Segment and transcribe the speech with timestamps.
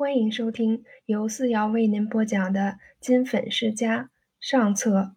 [0.00, 2.60] 欢迎收听由四瑶为您播讲的
[3.00, 4.04] 《金粉世家》
[4.40, 5.14] 上册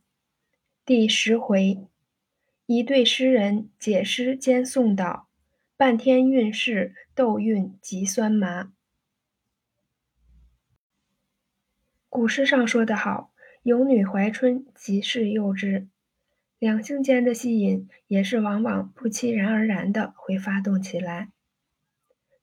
[0.85, 1.87] 第十回：
[2.65, 5.29] 一对诗人解诗兼诵道，
[5.77, 8.73] 半天韵事斗韵极酸麻。
[12.09, 13.31] 古诗上说得好
[13.63, 15.87] ：“有女怀春，即是幼稚。”
[16.59, 21.29] 两性间的吸引也是往往不期然而然的会发动起来。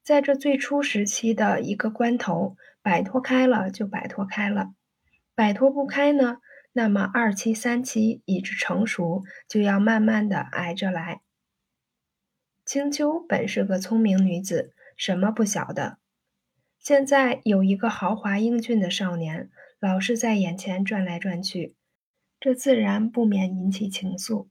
[0.02, 4.74] 在这最初时期的一个关头，摆脱开了就摆脱开了；
[5.34, 6.38] 摆脱不开呢，
[6.72, 11.20] 那么二期、三期以至成熟，就要慢慢的挨着来。
[12.64, 15.98] 青丘本是个聪明女子，什么不晓得。
[16.78, 21.76] 现在有一个豪华英俊的少年，老是在眼前转来转去，
[22.40, 24.48] 这自然不免引起情愫。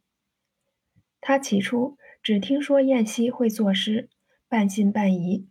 [1.19, 4.09] 他起初只听说燕西会作诗。
[4.49, 5.47] 半信半疑，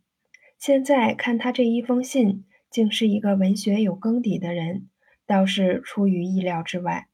[0.59, 4.89] 现在看他这一封信，竟是一个文学有根底的人，
[5.25, 7.09] 倒是出于意料之外。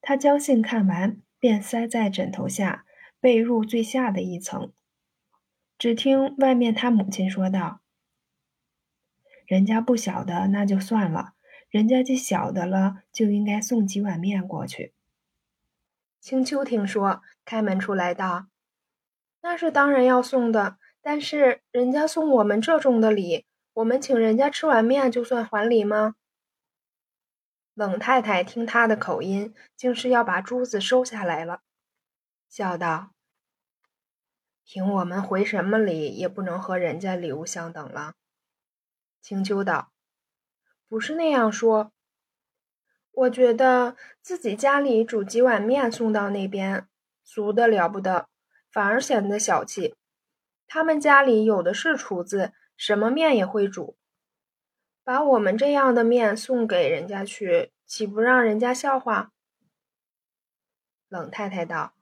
[0.00, 2.84] 他将信看完，便塞在枕头下
[3.20, 4.72] 被褥最下的一层。
[5.78, 7.82] 只听外面他母亲说道
[9.46, 11.34] ：“人家不晓得，那就算了；
[11.68, 14.94] 人家既晓得了，就应该送几碗面过去。”
[16.20, 18.48] 青丘听说，开门出来道。
[19.42, 26.14] 那是当然要送的，但是人家送我们这种的礼，我们请人家吃碗面就算还礼吗？
[27.72, 31.62] 冷太太听他的口音，竟是要把珠子收下来了，
[32.48, 33.12] 笑道
[34.66, 38.14] ：“凭我们回什么礼，也不能和人家礼物相等了。”
[39.22, 39.92] 青丘道
[40.86, 41.92] ：“不是那样说，
[43.12, 46.86] 我觉得自己家里煮几碗面送到那边，
[47.24, 48.28] 俗的了不得。”
[48.70, 49.94] 反而显得小气。
[50.66, 53.96] 他们家里有的是厨子，什么面也会煮。
[55.02, 59.32] 把我们这样的面送给人家去，岂不让人家笑话？
[61.08, 61.94] 冷太太道：“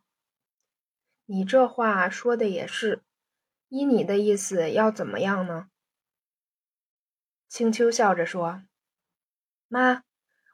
[1.24, 3.02] 你这话说的也是。
[3.68, 5.70] 依你的意思，要怎么样呢？”
[7.48, 8.64] 青丘笑着说
[9.68, 10.02] ：“妈，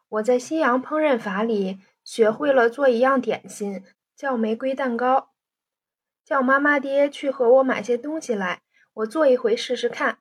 [0.08, 3.84] 我在西洋烹饪法里学会了做一样点心，
[4.14, 5.33] 叫玫瑰蛋糕。”
[6.24, 8.62] 叫妈妈爹去和我买些东西来，
[8.94, 10.20] 我做一回试试看。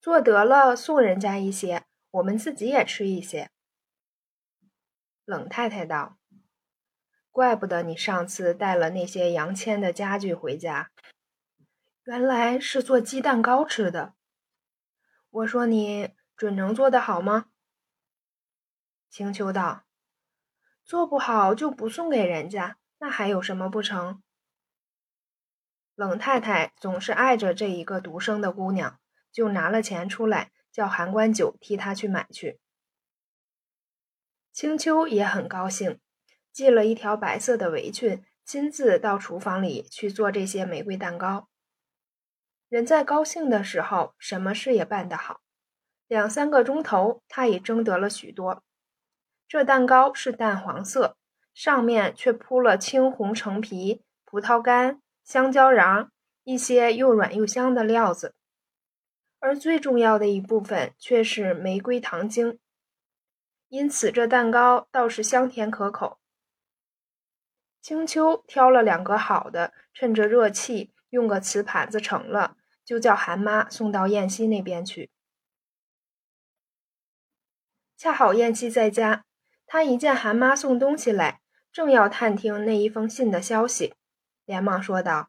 [0.00, 3.50] 做得了送人家一些，我们自己也吃一些。
[5.24, 6.16] 冷太太道
[7.30, 10.90] ：“怪不得你上次带了那些杨千的家具回家，
[12.04, 14.14] 原来是做鸡蛋糕吃的。
[15.30, 17.50] 我说你准能做得好吗？”
[19.10, 19.84] 青丘道
[20.84, 24.22] ：“做不好就不送给人家，那还有什么不成？”
[25.98, 29.00] 冷太太总是爱着这一个独生的姑娘，
[29.32, 32.60] 就拿了钱出来，叫韩官九替她去买去。
[34.52, 35.98] 青丘也很高兴，
[36.52, 41.48] 系了一条白色的围裙，亲自到厨房里去做这些玫瑰蛋糕。
[42.68, 45.40] 人在高兴的时候，什么事也办得好。
[46.06, 48.62] 两三个钟头，他已蒸得了许多。
[49.48, 51.16] 这蛋糕是淡黄色，
[51.52, 55.02] 上面却铺了青红橙皮、葡萄干。
[55.28, 56.08] 香蕉瓤，
[56.44, 58.34] 一些又软又香的料子，
[59.40, 62.58] 而最重要的一部分却是玫瑰糖精，
[63.68, 66.18] 因此这蛋糕倒是香甜可口。
[67.82, 75.10] 青丘挑了两个好的，趁着热气用个瓷盘子盛了，就叫韩妈送到燕西那边去。
[77.98, 79.26] 恰好燕西在家，
[79.66, 83.92] 他一见韩妈送东西来，正要探听那一封信的消息。
[84.48, 85.28] 连忙说道：“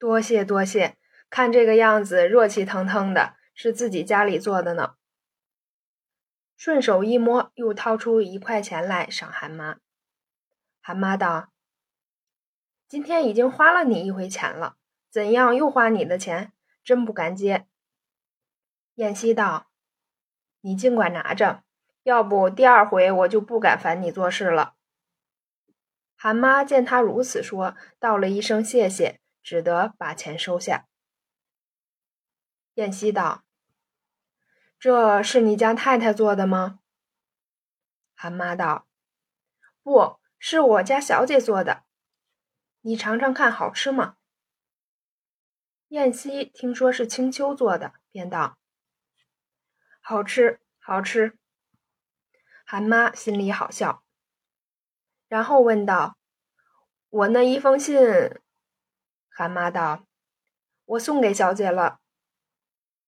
[0.00, 0.96] 多谢多谢，
[1.30, 4.96] 看这个样子热气腾腾的，是自己家里做的呢。”
[6.58, 9.76] 顺手一摸，又掏出一块钱来赏韩妈。
[10.80, 11.52] 韩妈道
[12.88, 14.74] ：“今天已经花了你一回钱了，
[15.08, 16.52] 怎样又花你的钱？
[16.82, 17.68] 真不敢接。”
[18.96, 19.70] 燕西道
[20.62, 21.62] ：“你尽管拿着，
[22.02, 24.74] 要不第二回我就不敢烦你做事了。”
[26.22, 30.86] 韩妈见他如此说，道了一声谢谢，只得把钱收下。
[32.74, 33.42] 燕西道
[34.78, 36.80] ：“这是你家太太做的吗？”
[38.14, 38.86] 韩妈道
[39.82, 41.84] ：“不是我家小姐做的，
[42.82, 44.18] 你尝尝看，好吃吗？”
[45.88, 48.58] 燕西听说是青丘做的，便道
[50.02, 51.38] ：“好吃，好吃。”
[52.66, 54.04] 韩妈心里好笑。
[55.30, 56.18] 然后问道
[57.08, 57.96] ：“我那一封信？”
[59.30, 60.08] 韩妈道
[60.84, 62.00] ：“我送给小姐了。”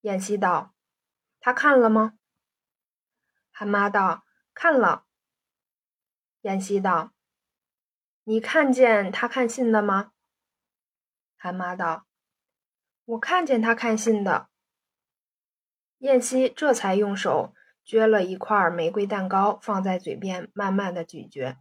[0.02, 0.72] 燕西道
[1.40, 2.14] ：“她看了吗？”
[3.50, 4.22] 韩妈道
[4.54, 5.04] ：“看了。”
[6.42, 7.12] 燕西道
[8.22, 10.12] ：“你看见他看信的吗？”
[11.36, 12.06] 韩妈道
[13.04, 14.48] ：“我看见他看信的。”
[15.98, 17.52] 燕西这才用手
[17.84, 21.56] 撅了一块玫瑰蛋糕放在嘴边，慢慢的咀嚼，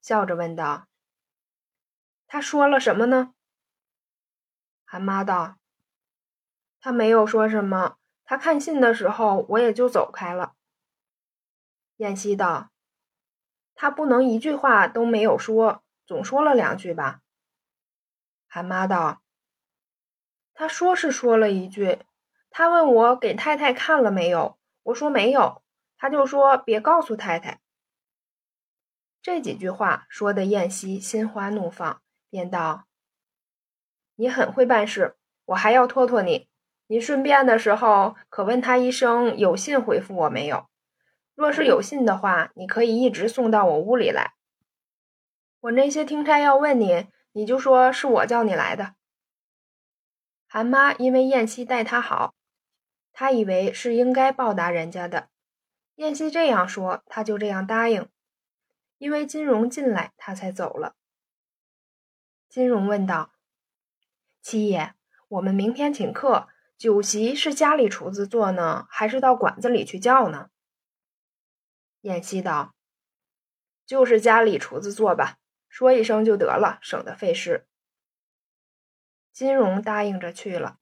[0.00, 0.86] 笑着问道
[2.26, 3.34] ：“他说了什么呢？”
[4.84, 5.56] 韩妈道
[6.80, 10.54] ：“他没有说什么，他看信的时候，我也就走开了。”
[11.98, 12.70] 燕西道
[13.74, 17.20] ：“他不能一句话都没有说，总说了两句吧？”
[18.48, 19.22] 韩妈道
[20.54, 22.00] ：“他说是说了一句，
[22.50, 25.62] 他问我给太太看了没有，我说没有，
[25.96, 27.60] 他就说别告诉太太。”
[29.22, 32.00] 这几句话说的燕西心花怒放，
[32.30, 32.86] 便道
[34.16, 36.48] ：“你很会办事，我还要托托你，
[36.86, 40.66] 你顺便的时候可问他一声有信回复我没有。”
[41.34, 44.34] 若是有信的话，你可以一直送到我屋里来。
[45.60, 48.94] 我那些听差要问你，你就说是我叫你来的。
[50.48, 52.34] 韩妈因为燕西待她好，
[53.12, 55.28] 她以为是应该报答人家的。
[55.96, 58.08] 燕西这样说，她就这样答应。
[59.00, 60.94] 因为金荣进来，他才走了。
[62.50, 63.32] 金荣问道
[64.42, 64.92] ：“七爷，
[65.28, 70.50] 我们明天请客，酒席是家里厨子做呢，还是到馆子里去叫呢？”
[72.02, 72.74] 燕西道
[73.86, 75.38] ：“就是家里厨子做吧，
[75.70, 77.66] 说一声就得了，省得费事。”
[79.32, 80.78] 金荣答应着去了。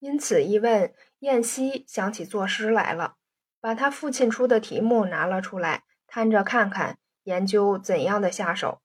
[0.00, 3.18] 因此一问，燕西想起作诗来了，
[3.60, 8.82] 把他父亲出的题目拿了出来，摊着看看，研究怎样的下手。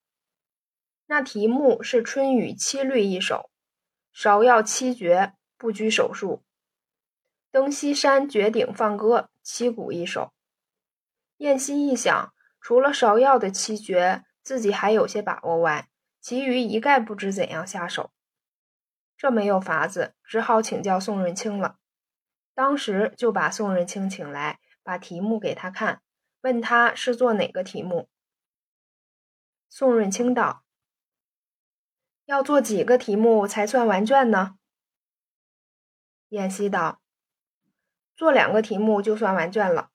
[1.08, 3.50] 那题目是《春雨七律》一首，
[4.16, 6.42] 芍药七绝，不拘手数；
[7.52, 10.32] 登西山绝顶放歌，七古一首。
[11.40, 15.90] 燕西一想，除了芍药的七绝，自己还有些把握外，
[16.22, 18.12] 其余一概不知怎样下手。
[19.18, 21.76] 这没有法子，只好请教宋润清了。
[22.56, 26.02] 当时就把宋润清请来，把题目给他看，
[26.42, 28.10] 问他是做哪个题目。
[29.70, 30.64] 宋润清道
[32.26, 34.58] ：“要做几个题目才算完卷呢？”
[36.30, 37.02] 燕西道
[38.16, 39.92] ：“做两个题目就算完卷了。”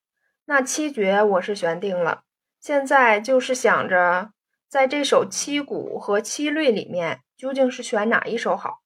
[0.47, 2.25] 那七绝我是选定了，
[2.59, 4.33] 现在就是想着，
[4.67, 8.83] 在这首七古和七律里面，究竟是选哪一首好？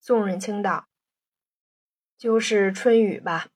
[0.00, 0.88] 宋润清道
[2.18, 3.48] ：“就是春雨吧。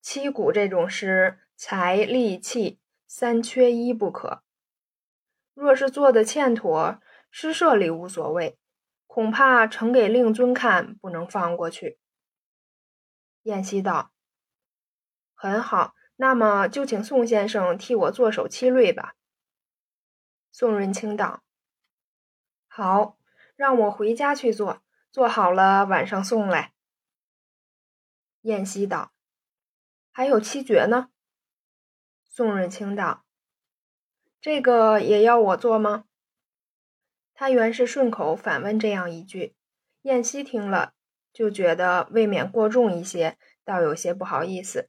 [0.00, 2.78] 七古这种诗，才力气
[3.08, 4.44] 三缺一不可。
[5.54, 7.02] 若是做的欠妥，
[7.32, 8.56] 诗社里无所谓，
[9.08, 11.98] 恐怕呈给令尊看，不能放过去。”
[13.42, 14.12] 燕西道
[15.34, 19.14] ：“很好。”那么就请宋先生替我做首七律吧。
[20.50, 21.44] 宋润清道
[22.66, 23.16] ：“好，
[23.54, 24.82] 让我回家去做，
[25.12, 26.74] 做好了晚上送来。”
[28.42, 29.12] 燕西道
[30.10, 31.10] ：“还有七绝呢。”
[32.38, 33.24] 宋润清道
[34.40, 36.04] ：“这个也要我做吗？”
[37.34, 39.56] 他原是顺口反问这样一句，
[40.02, 40.92] 燕西听了
[41.32, 44.88] 就觉得未免过重一些，倒有些不好意思。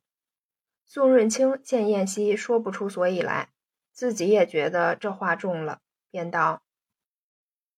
[0.85, 3.49] 宋润清见燕西说不出所以来，
[3.91, 5.79] 自己也觉得这话重了，
[6.11, 6.61] 便道：“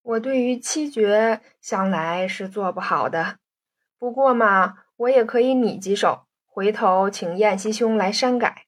[0.04, 3.38] 我对于七绝向来是做不好的，
[3.98, 8.66] 不过嘛，我也可以拟几首，回头请燕西兄来删改。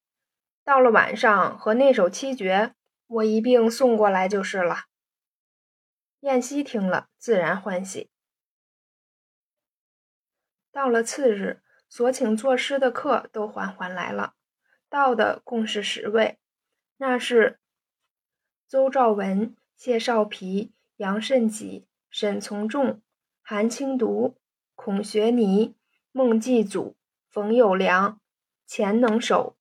[0.64, 2.74] 到了晚上和那首七绝，
[3.08, 4.86] 我一并送过来就是了。”
[6.22, 8.10] 燕西听了，自然欢喜。
[10.72, 11.62] 到了次日。
[11.90, 14.34] 所请作诗的客都缓缓来了，
[14.90, 16.40] 到的共是十位，
[16.98, 17.60] 那是
[18.68, 23.00] 邹兆文、谢少皮、杨慎己、沈从仲、
[23.44, 24.40] 韩清读、
[24.74, 25.76] 孔学尼、
[26.12, 26.96] 孟继祖、
[27.30, 28.20] 冯友良、
[28.66, 29.56] 钱能守、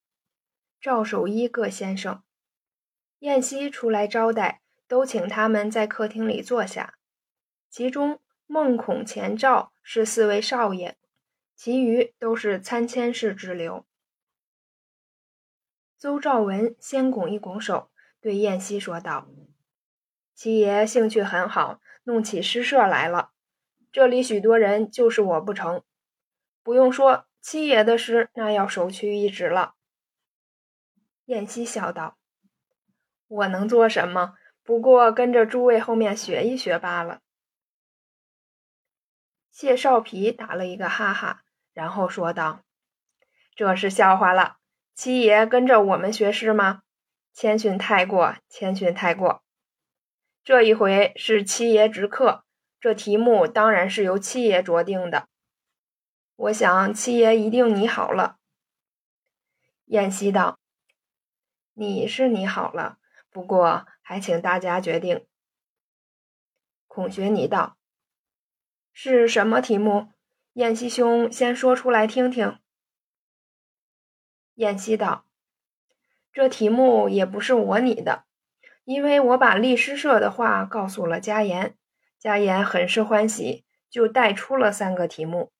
[0.83, 2.25] 赵守一各先生。
[3.21, 6.99] 燕西出来招待，都请他们在客厅里坐下。
[7.71, 10.99] 其中孟孔钱赵是四位少爷。
[11.55, 13.87] 其余都是参签式之流。
[15.97, 19.29] 邹兆文先拱一拱手，对燕西说道
[20.35, 23.31] ：“七爷兴趣很好，弄起诗社来了。
[23.93, 25.85] 这里许多人，就是我不成。
[26.65, 29.77] 不用说，七爷的诗那要首屈一指了。”
[31.33, 32.19] 燕西笑道
[33.27, 34.35] ：“我能做什么？
[34.63, 37.21] 不过跟着诸位后面学一学罢了。”
[39.51, 42.61] 谢少皮打了一个哈哈，然后说道
[43.57, 44.59] ：“这是笑话了。
[44.95, 46.83] 七爷跟着我们学诗吗？
[47.33, 49.43] 谦逊太过，谦逊太过。
[50.45, 52.45] 这一回是七爷直课，
[52.79, 55.29] 这题目当然是由七爷酌定的。
[56.37, 58.37] 我想七爷一定拟好了。”
[59.87, 60.59] 燕西道
[61.75, 62.99] ：“你是拟好了，
[63.31, 65.27] 不过还请大家决定。”
[66.87, 67.77] 孔学你道。
[68.93, 70.13] 是什么题目？
[70.53, 72.59] 燕西兄先说出来听听。
[74.57, 75.25] 燕西道
[76.31, 78.27] ：“这题目也不是我拟的，
[78.85, 81.79] 因为我把律师社的话告诉了家言，
[82.19, 85.51] 家言很是欢喜，就带出了三个题目。”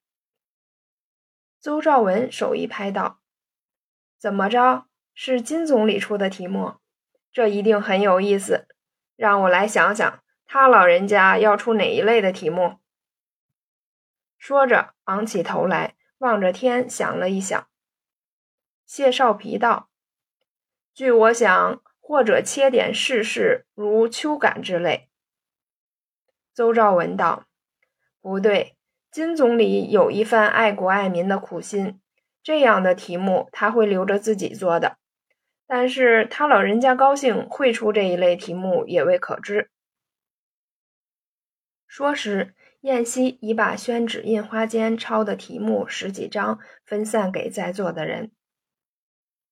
[1.59, 3.19] 邹兆文手一拍道
[4.19, 4.85] ：“怎么着？
[5.13, 6.75] 是金总理出的题目？
[7.31, 8.67] 这一定很有意思。
[9.15, 12.79] 让我来想想，他老人家要出哪一类的题目？”
[14.37, 17.67] 说着，昂起头来，望着天，想了一想。
[18.85, 19.89] 谢少皮道
[20.93, 25.09] ：“据我想，或者切点世事，如秋感之类。”
[26.53, 27.45] 邹兆文道
[28.19, 28.75] ：“不对，
[29.09, 32.01] 金总理有一番爱国爱民的苦心，
[32.43, 34.97] 这样的题目他会留着自己做的。
[35.67, 39.69] 但是他老人家高兴会出这一类题目，也未可知。”
[41.87, 42.53] 说时。
[42.83, 48.33] 燕西已把宣纸印花间抄的题目十几张分散给在座的人。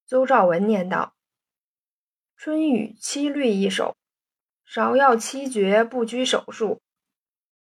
[0.06, 1.16] 邹兆文念道
[2.36, 3.96] ：“春雨七律一首，
[4.68, 6.82] 芍药七绝不拘手数。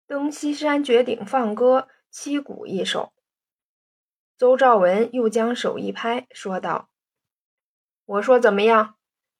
[0.07, 3.13] 登西山绝顶放歌，七鼓一首。”
[4.35, 6.89] 邹兆文又将手一拍，说道
[8.11, 8.95] ：“我说怎么样？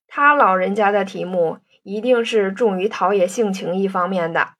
[0.08, 4.54] 他老人家的题目一定是重于陶冶性情一方面的。”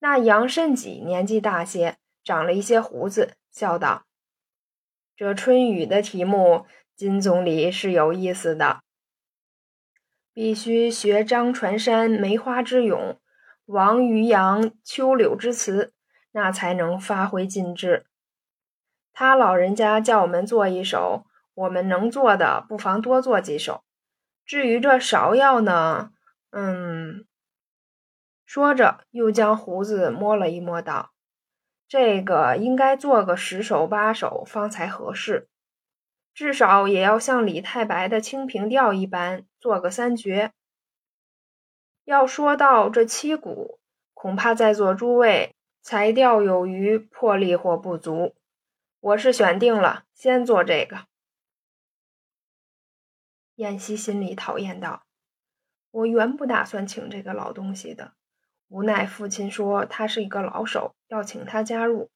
[0.00, 4.04] 那杨慎己年纪大些，长了一些胡子，笑道
[5.16, 8.82] ：“这春雨的题目，金总理是有意思的。
[10.34, 13.18] 必须学张传山梅花之咏，
[13.64, 15.94] 王渔洋秋柳之词，
[16.32, 18.04] 那才能发挥尽致。
[19.12, 23.82] 他老人家叫我们做一首，我们能做的，不妨多做几首。
[24.44, 26.10] 至于这芍药呢，
[26.50, 27.26] 嗯。”
[28.44, 31.12] 说着，又将胡子摸了一摸，道
[31.88, 35.48] ：“这个应该做个十首八首方才合适，
[36.34, 40.52] 至少也要像李太白的《清平调》一般，做个三绝。
[42.04, 43.78] 要说到这七股，
[44.12, 48.34] 恐怕在座诸位才调有余，魄力或不足。
[49.00, 51.06] 我是选定了，先做这个。”
[53.62, 55.04] 燕西心里讨厌道
[55.92, 58.12] ：“我原不打算请这个老东西的。”
[58.66, 62.10] 无奈父亲说他是一个老手，要请他加入。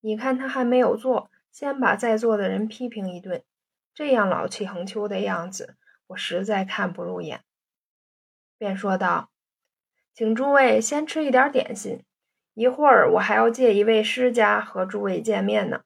[0.00, 3.42] 你看他还没有做，先把在座的人批评一顿，
[3.92, 5.74] 这样老气横秋的样子，
[6.06, 7.42] 我实在看不入眼。
[8.56, 9.30] 便说道
[10.14, 12.04] ：“请诸位先吃一点点心，
[12.54, 15.82] 一会儿我还要借一位师家和诸位见面呢。”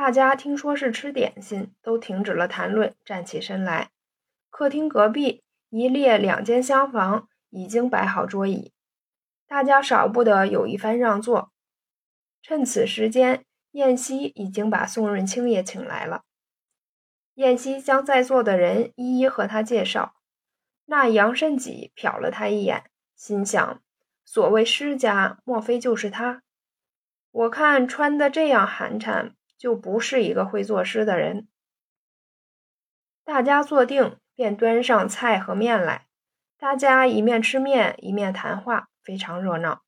[0.00, 3.90] 大家听说是吃点心，都停止了谈论，站起身来。
[4.48, 7.28] 客厅隔壁一列两间厢房。
[7.50, 8.72] 已经摆好桌椅，
[9.48, 11.50] 大家少不得有一番让座。
[12.42, 16.22] 趁此时间，燕西已经把宋润清也请来了。
[17.34, 20.14] 燕西将在座的人一一和他介绍。
[20.84, 22.84] 那杨慎己瞟了他一眼，
[23.16, 23.82] 心想：
[24.24, 26.42] 所谓诗家，莫非就是他？
[27.30, 31.48] 我看穿的这样寒碜，就不是一个会作诗的人。
[33.24, 36.06] 大家坐定，便端上菜和面来。
[36.56, 39.82] 大家一面吃面，一面谈话，非常热闹。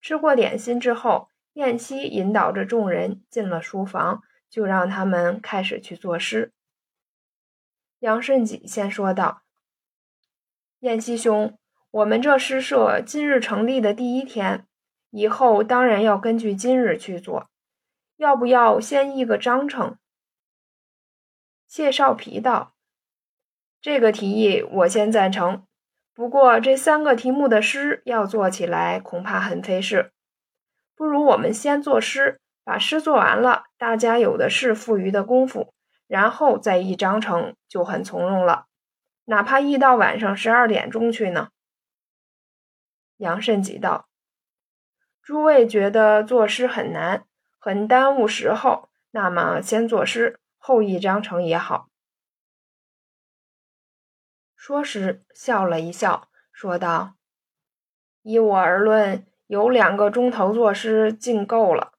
[0.00, 6.52] 吃过点心之后，燕西引导着众人进了书房，就让他们开始去作诗。
[7.98, 9.42] 杨慎己先说道
[10.80, 11.58] ：“燕西兄，
[11.90, 14.66] 我们这诗社今日成立的第一天，
[15.10, 17.49] 以后当然要根据今日去做，
[18.20, 19.96] 要不要先议个章程？”
[21.66, 22.74] 谢少皮道
[23.80, 25.66] ：“这个提议我先赞成。”
[26.12, 30.12] 不过这三个题目的诗要做起来恐怕很费事，
[30.94, 35.72] 不如我们先作诗，把诗做完了，大家有的是富余的功夫，
[36.06, 38.66] 然后再议章程就很从容了。
[39.24, 41.48] 哪怕议到晚上十二点钟去呢？
[43.16, 44.06] 杨慎己道
[45.22, 47.24] ：“诸位觉得作诗很难，
[47.60, 51.88] 很耽误时候，那么先作诗，后议章程也好。”
[54.56, 57.14] 说时，笑了一笑，说道
[58.22, 61.92] ：“依我而论，有两个钟头作诗，尽够了。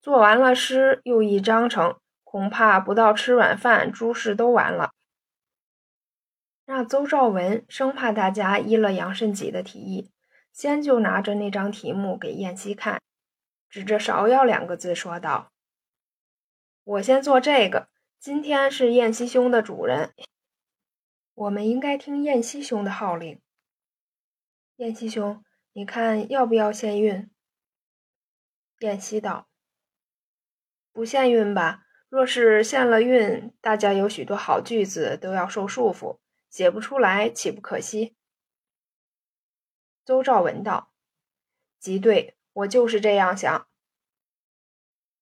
[0.00, 4.92] 做完了诗，又一章程，恐怕不到吃晚饭，诸事都完了。
[6.66, 10.10] 那邹兆文生怕大家依了杨慎己的提议，
[10.52, 13.00] 先就拿着那张题目给燕西看，
[13.72, 15.50] 指着芍药两个字说道
[16.84, 17.88] ：“我先做这个。
[18.20, 20.12] 今天是燕西兄的主人，
[21.32, 23.40] 我们应该听燕西兄的号令。
[24.76, 25.42] 燕西兄。”
[25.74, 27.30] 你看要不要限运？
[28.80, 29.48] 燕西道
[30.92, 31.86] ：“不限运吧。
[32.10, 36.18] 若是限了运，大家有许多好句子都要受束缚，
[36.50, 38.14] 写不出来，岂不可惜？”
[40.04, 40.92] 邹兆文道
[41.80, 43.66] ：“极对，我就是这样想。”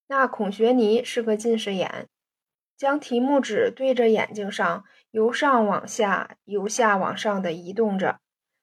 [0.08, 2.08] 那孔学尼是个近视眼，
[2.76, 8.20] 将题目纸对着眼睛上，由上往下，由下往上的移动着，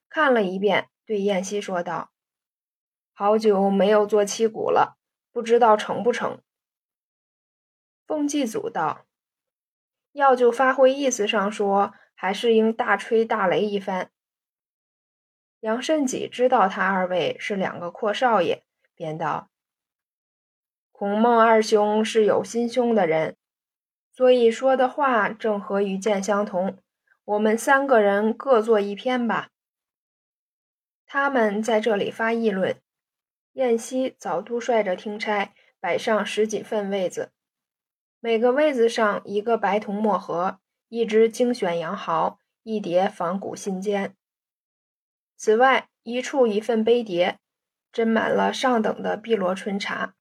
[0.09, 0.89] 看了一遍。
[1.05, 2.11] 对燕西说道
[3.15, 4.97] ：“好久没有做七股了，
[5.31, 6.41] 不知道成不成。”
[8.05, 9.05] 凤继祖道
[10.11, 14.11] ：“要就发挥意思上说，还是应大吹大擂一番。”
[15.59, 18.63] 杨慎己知道他二位是两个阔少爷，
[18.95, 19.49] 便道
[20.91, 23.35] ：“孔孟二兄是有心胸的人，
[24.11, 26.77] 所以说的话正和于剑相同。
[27.25, 29.49] 我们三个人各做一篇吧。”
[31.05, 32.79] 他们在这里发议论。
[33.53, 37.31] 燕西早都率着听差摆上十几份位子，
[38.19, 40.59] 每个位子上一个白铜墨盒，
[40.89, 44.11] 一只精选羊毫，一叠仿古信笺。
[45.37, 47.37] 此外，一处一份杯碟，
[47.93, 50.15] 斟满了上等的碧螺春茶，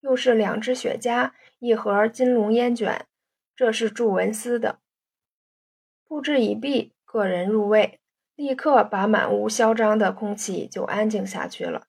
[0.00, 3.06] 又是两只雪茄，一盒金龙烟卷，
[3.54, 4.80] 这是祝文思的。
[6.06, 8.00] 布置已毕，个人入位。
[8.36, 11.86] 立刻把满屋嚣张的空气就安静下去了。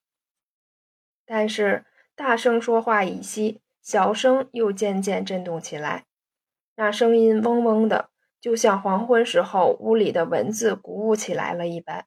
[1.24, 1.84] 但是
[2.14, 6.06] 大声说话已息，小声又渐渐震动起来，
[6.76, 12.06] 那声音嗡嗡的，就像黄昏时候屋里的蚊子鼓舞起来了一般。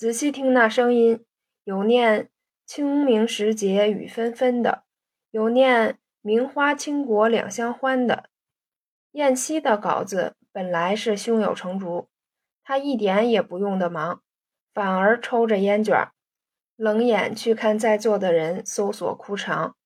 [0.00, 1.26] 仔细听那声音，
[1.62, 2.30] 有念
[2.64, 4.84] “清明时节雨纷纷”的，
[5.30, 8.30] 有念“名花倾国两相欢”的。
[9.10, 12.08] 燕西的稿子本来是胸有成竹。
[12.64, 14.22] 他一点也不用的忙，
[14.72, 16.08] 反而抽着烟卷，
[16.76, 19.76] 冷眼去看在座的人搜索枯肠。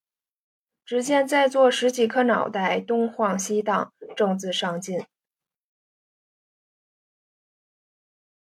[0.85, 5.05] 只见在座十几颗脑袋东晃西荡，正自上进。